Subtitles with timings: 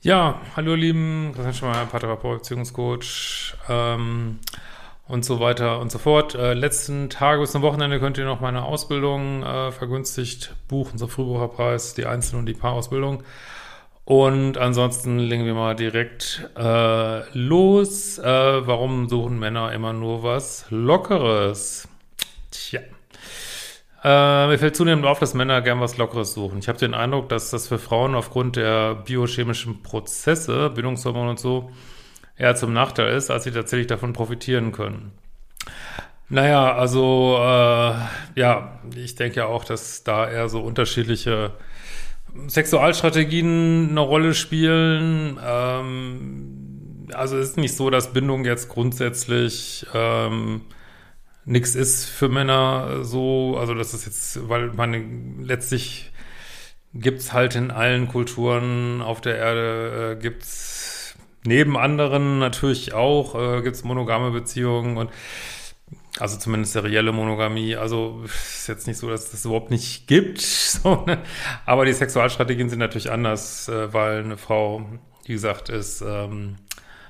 [0.00, 4.38] Ja, hallo Lieben, Christian Schmeier, Paartherapeut, Beziehungscoach ähm,
[5.08, 6.36] und so weiter und so fort.
[6.36, 11.08] Äh, letzten Tage bis zum Wochenende könnt ihr noch meine Ausbildung äh, vergünstigt buchen, so
[11.08, 13.24] Frühbucherpreis, die Einzel- und die Paarausbildung.
[14.04, 18.18] Und ansonsten legen wir mal direkt äh, los.
[18.18, 18.24] Äh,
[18.68, 21.88] warum suchen Männer immer nur was Lockeres?
[22.52, 22.82] Tja.
[24.04, 26.58] Äh, mir fällt zunehmend auf, dass Männer gern was Lockeres suchen.
[26.58, 31.70] Ich habe den Eindruck, dass das für Frauen aufgrund der biochemischen Prozesse, Bindungshormone und so,
[32.36, 35.12] eher zum Nachteil ist, als sie tatsächlich davon profitieren können.
[36.28, 37.94] Naja, also äh,
[38.38, 41.52] ja, ich denke ja auch, dass da eher so unterschiedliche
[42.46, 45.38] Sexualstrategien eine Rolle spielen.
[45.44, 50.60] Ähm, also es ist nicht so, dass Bindung jetzt grundsätzlich ähm,
[51.48, 56.12] nichts ist für Männer so, also das ist jetzt, weil man letztlich
[56.94, 63.62] gibt's halt in allen Kulturen auf der Erde, äh, gibt's neben anderen natürlich auch, äh,
[63.62, 65.10] gibt's monogame Beziehungen und
[66.18, 67.76] also zumindest serielle Monogamie.
[67.76, 70.40] Also ist jetzt nicht so, dass es das überhaupt nicht gibt.
[70.68, 71.22] So, ne?
[71.64, 74.86] Aber die Sexualstrategien sind natürlich anders, äh, weil eine Frau,
[75.24, 76.56] wie gesagt, ist ähm,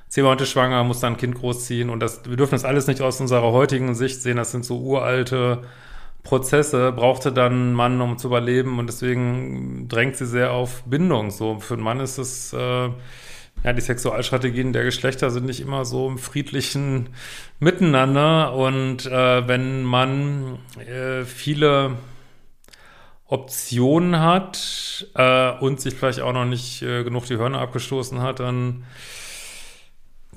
[0.08, 3.00] zehn Monate schwanger, muss dann ein Kind großziehen und das, wir dürfen das alles nicht
[3.00, 5.62] aus unserer heutigen Sicht sehen, das sind so uralte
[6.22, 11.30] Prozesse, brauchte dann ein Mann, um zu überleben und deswegen drängt sie sehr auf Bindung.
[11.30, 12.90] So, für einen Mann ist es, äh,
[13.64, 17.10] ja, die Sexualstrategien der Geschlechter sind nicht immer so im friedlichen
[17.60, 21.96] Miteinander und äh, wenn man äh, viele
[23.26, 28.40] Optionen hat äh, und sich vielleicht auch noch nicht äh, genug die Hörner abgestoßen hat,
[28.40, 28.84] dann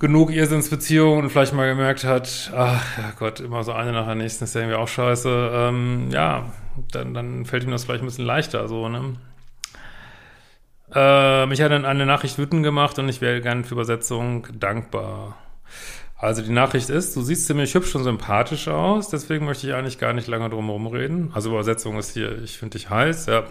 [0.02, 2.84] genug Irrsinnsbeziehungen und vielleicht mal gemerkt hat, ach
[3.20, 6.52] Gott, immer so eine nach der nächsten ist ja irgendwie auch scheiße, ähm, ja,
[6.90, 9.14] dann, dann fällt ihm das vielleicht ein bisschen leichter so, ne?
[10.92, 15.36] Äh, mich hat dann eine Nachricht wütend gemacht und ich wäre gerne für Übersetzung dankbar.
[16.16, 20.00] Also die Nachricht ist, du siehst ziemlich hübsch und sympathisch aus, deswegen möchte ich eigentlich
[20.00, 21.30] gar nicht lange drum herum reden.
[21.32, 23.44] Also Übersetzung ist hier, ich finde dich heiß, ja.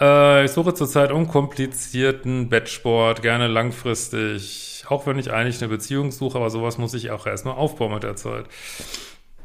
[0.00, 6.38] Äh, ich suche zurzeit unkomplizierten Bettsport, gerne langfristig auch wenn ich eigentlich eine Beziehung suche,
[6.38, 8.46] aber sowas muss ich auch erstmal aufbauen mit der Zeit.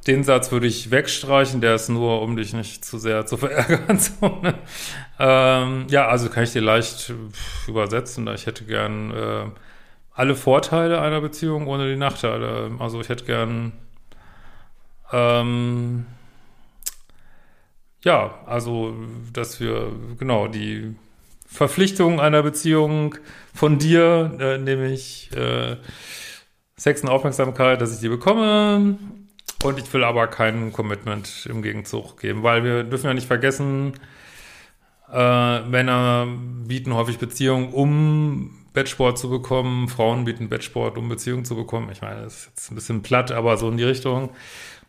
[0.08, 4.00] Den Satz würde ich wegstreichen, der ist nur, um dich nicht zu sehr zu verärgern.
[4.00, 4.56] So, ne?
[5.20, 7.14] ähm, ja, also kann ich dir leicht
[7.68, 8.28] übersetzen.
[8.28, 9.46] Ich hätte gern äh,
[10.14, 12.72] alle Vorteile einer Beziehung ohne die Nachteile.
[12.80, 13.72] Also ich hätte gern
[15.14, 16.06] ähm,
[18.04, 18.96] ja, also
[19.32, 20.96] dass wir genau die
[21.54, 23.16] Verpflichtung einer Beziehung
[23.54, 25.78] von dir, äh, nämlich äh,
[26.76, 28.98] Sex und Aufmerksamkeit, dass ich die bekomme.
[29.64, 33.94] Und ich will aber kein Commitment im Gegenzug geben, weil wir dürfen ja nicht vergessen,
[35.14, 36.28] äh, Männer
[36.66, 39.90] bieten häufig Beziehungen, um Bettsport zu bekommen.
[39.90, 41.90] Frauen bieten Bettsport, um Beziehungen zu bekommen.
[41.92, 44.32] Ich meine, das ist jetzt ein bisschen platt, aber so in die Richtung.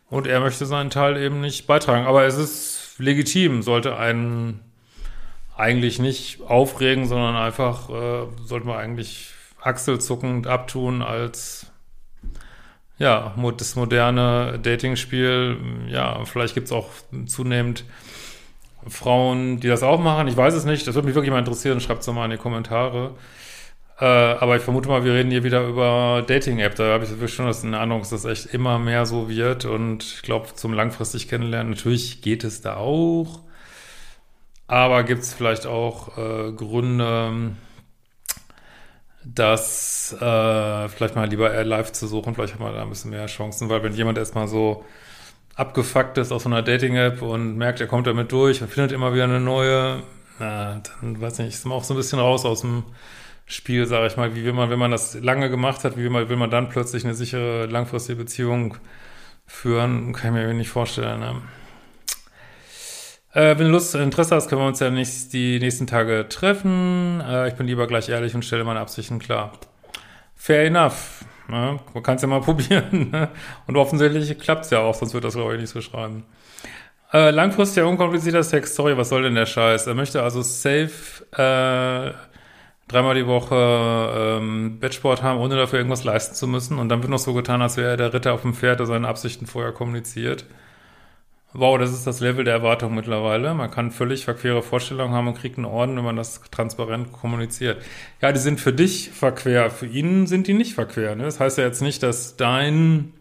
[0.09, 2.07] Und er möchte seinen Teil eben nicht beitragen.
[2.07, 4.61] Aber es ist legitim, sollte ein
[5.55, 11.67] eigentlich nicht aufregen, sondern einfach äh, sollten wir eigentlich achselzuckend abtun als
[12.97, 15.57] ja, das moderne Dating-Spiel.
[15.89, 16.89] Ja, vielleicht gibt's auch
[17.25, 17.83] zunehmend
[18.87, 20.27] Frauen, die das auch machen.
[20.27, 20.87] Ich weiß es nicht.
[20.87, 21.81] Das würde mich wirklich mal interessieren.
[21.81, 23.15] Schreibt es mal in die Kommentare.
[23.99, 26.75] Äh, aber ich vermute mal, wir reden hier wieder über Dating-App.
[26.75, 29.65] Da habe ich wirklich schon das in Ahnung, dass das echt immer mehr so wird.
[29.65, 33.44] Und ich glaube, zum langfristig kennenlernen, natürlich geht es da auch.
[34.67, 37.55] Aber gibt es vielleicht auch äh, Gründe,
[39.23, 43.25] dass äh, vielleicht mal lieber live zu suchen, vielleicht hat man da ein bisschen mehr
[43.27, 44.85] Chancen, weil wenn jemand erstmal so
[45.55, 49.13] abgefuckt ist aus so einer Dating-App und merkt, er kommt damit durch und findet immer
[49.13, 50.03] wieder eine neue,
[50.39, 52.83] na, dann weiß nicht, ist man auch so ein bisschen raus aus dem
[53.45, 54.35] Spiel, sage ich mal.
[54.35, 56.69] Wie will man, wenn man das lange gemacht hat, wie will man, will man dann
[56.69, 58.77] plötzlich eine sichere, langfristige Beziehung
[59.45, 60.13] führen?
[60.13, 61.19] Kann ich mir nicht vorstellen.
[61.19, 61.41] Ne?
[63.35, 66.27] Äh, wenn du Lust und Interesse hast, können wir uns ja nicht die nächsten Tage
[66.29, 67.21] treffen.
[67.21, 69.51] Äh, ich bin lieber gleich ehrlich und stelle meine Absichten klar.
[70.35, 71.25] Fair enough.
[71.49, 71.81] Ne?
[71.93, 73.09] Man kann es ja mal probieren.
[73.11, 73.27] Ne?
[73.67, 76.23] Und offensichtlich klappt es ja auch, sonst wird das, glaube ich, nicht so schreiben.
[77.11, 78.73] Äh, langfristiger, unkomplizierter Sex.
[78.73, 79.85] Sorry, was soll denn der Scheiß?
[79.85, 82.13] Er möchte also safe äh,
[82.87, 86.79] dreimal die Woche ähm, Bettsport haben, ohne dafür irgendwas leisten zu müssen.
[86.79, 88.85] Und dann wird noch so getan, als wäre er der Ritter auf dem Pferd, der
[88.85, 90.45] seine Absichten vorher kommuniziert.
[91.57, 93.53] Wow, das ist das Level der Erwartung mittlerweile.
[93.53, 97.81] Man kann völlig verquere Vorstellungen haben und kriegt einen Orden, wenn man das transparent kommuniziert.
[98.21, 101.15] Ja, die sind für dich verquer, für ihn sind die nicht verquer.
[101.15, 101.23] Ne?
[101.23, 103.13] Das heißt ja jetzt nicht, dass dein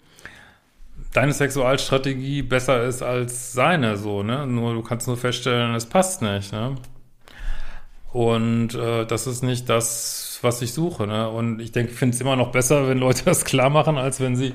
[1.12, 4.48] deine Sexualstrategie besser ist als seine, so, ne?
[4.48, 6.74] Nur du kannst nur feststellen, es passt nicht, ne?
[8.12, 11.06] Und äh, das ist nicht das, was ich suche.
[11.06, 11.28] Ne?
[11.28, 14.20] Und ich denke, ich finde es immer noch besser, wenn Leute das klar machen, als
[14.20, 14.54] wenn sie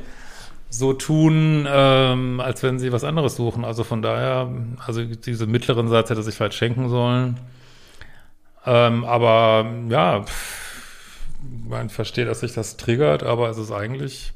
[0.70, 3.66] so tun, ähm, als wenn sie was anderes suchen.
[3.66, 4.50] Also von daher,
[4.86, 7.40] also diese mittleren Satz hätte sich vielleicht schenken sollen.
[8.66, 10.26] Ähm, aber ja,
[11.68, 14.34] man versteht, dass sich das triggert, aber es ist eigentlich,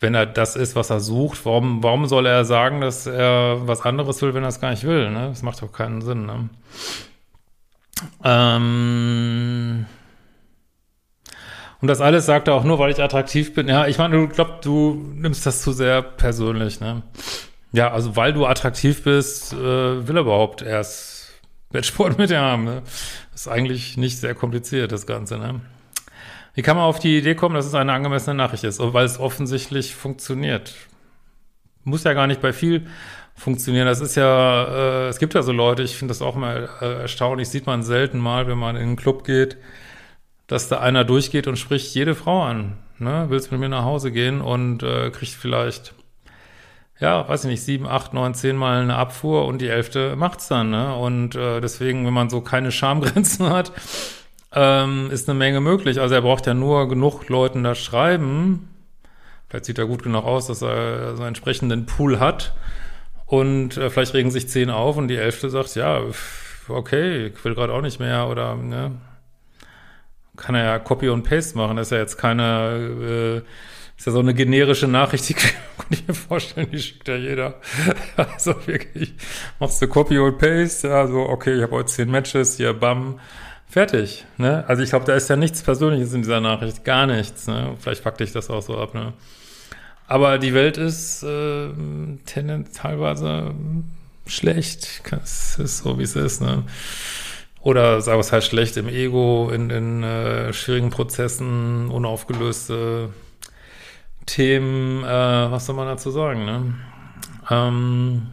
[0.00, 3.82] wenn er das ist, was er sucht, warum, warum soll er sagen, dass er was
[3.82, 5.10] anderes will, wenn er es gar nicht will?
[5.10, 5.28] Ne?
[5.28, 6.26] Das macht doch keinen Sinn.
[6.26, 6.48] Ne?
[8.22, 9.86] Ähm
[11.84, 13.68] und das alles sagt er auch nur, weil ich attraktiv bin.
[13.68, 17.02] Ja, ich meine, du glaubst, du nimmst das zu sehr persönlich, ne?
[17.72, 19.56] Ja, also weil du attraktiv bist, äh,
[20.08, 21.34] will er überhaupt erst
[21.72, 22.82] Wettsport mit dir haben, ne?
[23.34, 25.60] Ist eigentlich nicht sehr kompliziert, das Ganze, ne?
[26.54, 28.80] Wie kann man auf die Idee kommen, dass es eine angemessene Nachricht ist?
[28.80, 30.74] Weil es offensichtlich funktioniert.
[31.82, 32.86] Muss ja gar nicht bei viel
[33.34, 33.84] funktionieren.
[33.84, 37.02] Das ist ja, äh, es gibt ja so Leute, ich finde das auch mal äh,
[37.02, 39.58] erstaunlich, sieht man selten mal, wenn man in einen Club geht,
[40.46, 42.78] dass da einer durchgeht und spricht jede Frau an.
[42.98, 43.26] Ne?
[43.28, 45.94] Willst mit mir nach Hause gehen und äh, kriegt vielleicht,
[47.00, 50.48] ja, weiß ich nicht, sieben, acht, neun, zehn Mal eine Abfuhr und die elfte macht's
[50.48, 50.70] dann.
[50.70, 50.94] Ne?
[50.94, 53.72] Und äh, deswegen, wenn man so keine Schamgrenzen hat,
[54.52, 56.00] ähm, ist eine Menge möglich.
[56.00, 58.68] Also er braucht ja nur genug Leuten da schreiben.
[59.48, 62.54] Vielleicht sieht er gut genug aus, dass er so einen entsprechenden Pool hat.
[63.26, 66.02] Und äh, vielleicht regen sich zehn auf und die elfte sagt, ja,
[66.68, 68.92] okay, ich will gerade auch nicht mehr oder ne,
[70.36, 71.76] kann er ja Copy und Paste machen.
[71.76, 75.52] Das ist ja jetzt keine, äh, ist ja so eine generische Nachricht, die kann
[75.90, 77.60] ich mir vorstellen, die schickt ja jeder.
[78.16, 79.14] also wirklich,
[79.58, 83.20] machst du Copy und Paste, ja, so, okay, ich habe heute zehn Matches, hier, bam,
[83.68, 84.24] fertig.
[84.36, 84.64] Ne?
[84.68, 87.46] Also ich glaube, da ist ja nichts Persönliches in dieser Nachricht, gar nichts.
[87.46, 87.76] Ne?
[87.80, 88.94] Vielleicht packt dich das auch so ab.
[88.94, 89.12] Ne?
[90.06, 91.68] Aber die Welt ist äh,
[92.26, 93.54] tendenziell teilweise
[94.26, 95.02] schlecht.
[95.22, 96.40] Es ist so, wie es ist.
[96.40, 96.64] Ne?
[97.64, 103.08] Oder sagen wir es halt schlecht im Ego, in, in äh, schwierigen Prozessen, unaufgelöste
[104.26, 106.74] Themen, äh, was soll man dazu sagen, ne?
[107.50, 108.26] Ähm,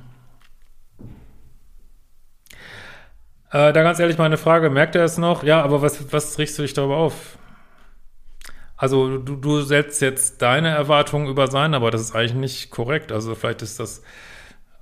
[3.51, 5.43] äh, da ganz ehrlich meine Frage, merkt er es noch?
[5.43, 7.37] Ja, aber was, was richtest du dich darüber auf?
[8.75, 13.13] Also du, du setzt jetzt deine Erwartungen über sein, aber das ist eigentlich nicht korrekt.
[13.13, 14.03] Also vielleicht ist das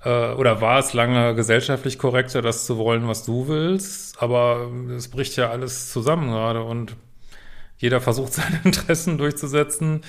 [0.04, 5.08] äh, oder war es lange gesellschaftlich korrekter, das zu wollen, was du willst, aber es
[5.08, 6.96] bricht ja alles zusammen gerade und
[7.78, 10.02] jeder versucht seine Interessen durchzusetzen.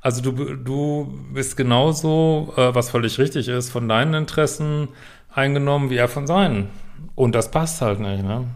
[0.00, 4.88] Also du, du bist genauso, äh, was völlig richtig ist, von deinen Interessen
[5.32, 6.70] eingenommen, wie er von seinen.
[7.14, 8.46] Und das passt halt nicht, ne?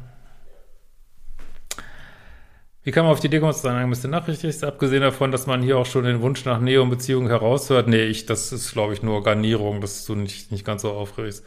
[2.86, 5.48] Wie kann man auf die Idee kommen, zu sagen, ein bisschen nachrichtig abgesehen davon, dass
[5.48, 7.88] man hier auch schon den Wunsch nach Nähe und Beziehung heraushört?
[7.88, 11.44] Nee, ich, das ist, glaube ich, nur Garnierung, dass du nicht, nicht ganz so aufregst.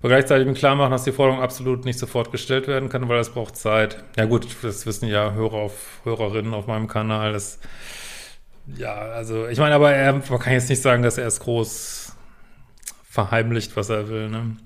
[0.00, 3.18] Aber gleichzeitig im klar machen, dass die Forderung absolut nicht sofort gestellt werden kann, weil
[3.18, 4.02] das braucht Zeit.
[4.16, 7.32] Ja gut, das wissen ja Hörer auf, Hörerinnen auf meinem Kanal.
[7.32, 7.60] Das,
[8.76, 12.16] ja, also ich meine, aber er, man kann jetzt nicht sagen, dass er es groß
[13.08, 14.56] verheimlicht, was er will, ne?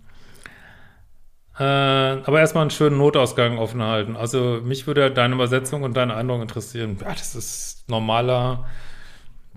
[1.59, 4.17] Äh, aber erstmal einen schönen Notausgang offen halten.
[4.17, 6.97] Also mich würde deine Übersetzung und deine Eindruck interessieren.
[7.01, 8.67] Ja, das ist normaler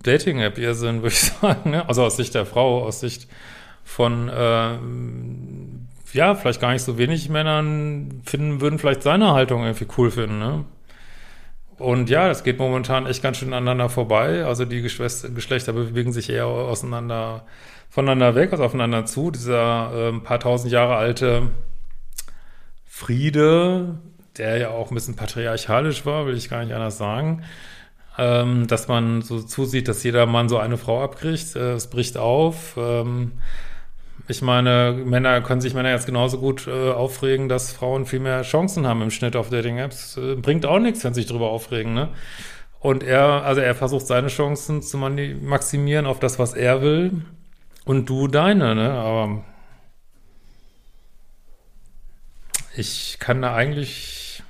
[0.02, 1.72] Dating-App-Irrsinn, würde ich sagen.
[1.72, 1.88] Ne?
[1.88, 3.28] Also aus Sicht der Frau, aus Sicht
[3.84, 4.78] von, äh,
[6.14, 10.40] ja, vielleicht gar nicht so wenig Männern finden, würden vielleicht seine Haltung irgendwie cool finden.
[10.40, 10.66] Ne?
[11.78, 14.46] Und ja, das geht momentan echt ganz schön aneinander vorbei.
[14.46, 17.46] Also die Geschlechter bewegen sich eher auseinander,
[17.90, 19.30] voneinander weg, also aufeinander zu.
[19.30, 21.52] Dieser äh, paar tausend Jahre alte
[22.94, 24.00] Friede,
[24.38, 27.44] der ja auch ein bisschen patriarchalisch war, will ich gar nicht anders sagen,
[28.18, 31.56] ähm, dass man so zusieht, dass jeder Mann so eine Frau abkriegt.
[31.56, 32.76] Äh, es bricht auf.
[32.78, 33.32] Ähm,
[34.28, 38.44] ich meine, Männer können sich Männer jetzt genauso gut äh, aufregen, dass Frauen viel mehr
[38.44, 40.18] Chancen haben im Schnitt auf Dating-Apps.
[40.18, 42.10] Äh, bringt auch nichts, wenn sie sich drüber aufregen, ne?
[42.82, 47.22] Und er, also er versucht seine Chancen zu maximieren auf das, was er will.
[47.86, 48.92] Und du deine, ne?
[48.92, 49.44] Aber
[52.76, 54.44] ich kann da eigentlich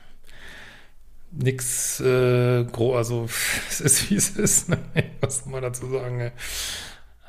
[1.31, 3.29] nichts äh, groß, also
[3.69, 4.77] es ist wie es ist, ne?
[5.21, 6.31] was soll man dazu sagen?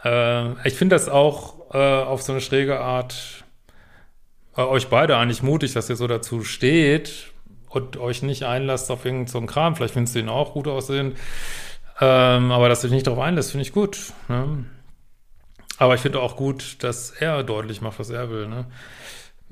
[0.05, 3.45] Äh, ich finde das auch äh, auf so eine schräge Art
[4.57, 7.33] äh, euch beide eigentlich mutig, dass ihr so dazu steht
[7.69, 9.77] und euch nicht einlasst auf irgendeinen so Kram.
[9.77, 11.15] Vielleicht findest du ihn auch gut aussehen.
[12.01, 14.13] Ähm, aber dass du dich nicht darauf einlässt, finde ich gut.
[14.29, 14.65] Ne?
[15.79, 18.49] Aber ich finde auch gut, dass er deutlich macht, was er will.
[18.49, 18.67] Ne?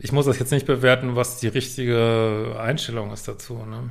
[0.03, 3.63] Ich muss das jetzt nicht bewerten, was die richtige Einstellung ist dazu.
[3.67, 3.91] Ne?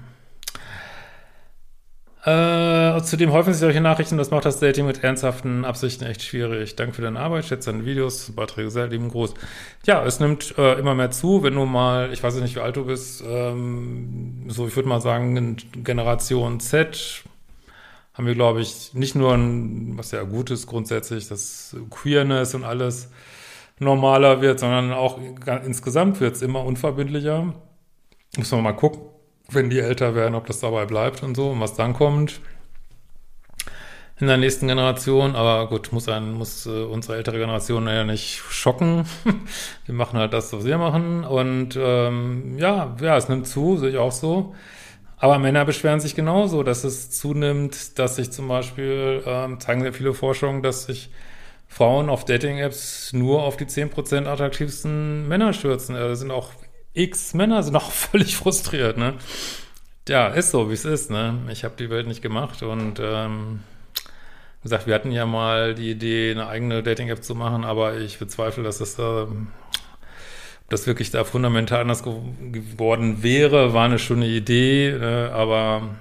[2.25, 6.75] Äh, zudem häufen sich solche Nachrichten, das macht das Dating mit ernsthaften Absichten echt schwierig.
[6.75, 9.35] Danke für deine Arbeit, schätze deine Videos, Beiträge sehr lieben Gruß.
[9.85, 12.75] Ja, es nimmt äh, immer mehr zu, wenn du mal, ich weiß nicht, wie alt
[12.75, 17.23] du bist, ähm, so ich würde mal sagen, Generation Z
[18.13, 22.65] haben wir, glaube ich, nicht nur ein, was ja gut ist grundsätzlich, dass Queerness und
[22.65, 23.09] alles
[23.79, 25.19] normaler wird, sondern auch
[25.65, 27.53] insgesamt wird es immer unverbindlicher.
[28.38, 29.01] Muss man mal gucken
[29.53, 32.41] wenn die älter werden, ob das dabei bleibt und so und was dann kommt
[34.19, 35.36] in der nächsten Generation.
[35.36, 39.05] Aber gut, muss ein, muss äh, unsere ältere Generation ja nicht schocken.
[39.86, 41.24] wir machen halt das, was wir machen.
[41.24, 44.55] Und ähm, ja, ja, es nimmt zu, sehe ich auch so.
[45.17, 49.93] Aber Männer beschweren sich genauso, dass es zunimmt, dass sich zum Beispiel, ähm, zeigen sehr
[49.93, 51.09] viele Forschungen, dass sich
[51.69, 55.95] Frauen auf Dating-Apps nur auf die 10% attraktivsten Männer stürzen.
[55.95, 56.51] Da sind auch
[56.93, 59.13] x Männer sind auch völlig frustriert, ne?
[60.09, 61.38] Ja, ist so, wie es ist, ne?
[61.49, 63.61] Ich habe die Welt nicht gemacht und ähm,
[64.63, 68.63] gesagt, wir hatten ja mal die Idee, eine eigene Dating-App zu machen, aber ich bezweifle,
[68.63, 69.27] dass das da
[70.67, 75.95] das wirklich da fundamental anders geworden wäre, war eine schöne Idee, äh, aber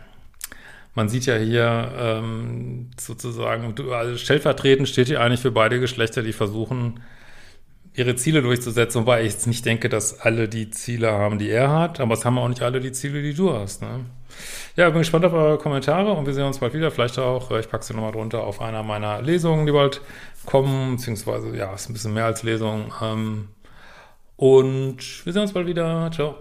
[0.95, 6.33] man sieht ja hier ähm, sozusagen, also stellvertretend steht hier eigentlich für beide Geschlechter, die
[6.33, 7.01] versuchen,
[7.99, 11.71] ihre Ziele durchzusetzen, wobei ich jetzt nicht denke, dass alle die Ziele haben, die er
[11.71, 13.83] hat, aber es haben auch nicht alle die Ziele, die du hast.
[13.83, 14.07] Ne?
[14.77, 16.93] Ja, bin gespannt auf eure Kommentare und wir sehen uns bald wieder.
[16.93, 20.01] Vielleicht auch, äh, ich packe sie nochmal drunter auf einer meiner Lesungen, die bald
[20.47, 22.93] kommen, beziehungsweise, ja, ist ein bisschen mehr als Lesung.
[23.03, 23.49] Ähm,
[24.37, 26.11] und wir sehen uns bald wieder.
[26.13, 26.37] Ciao.